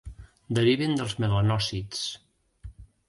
[0.59, 2.01] Deriven dels melanòcits.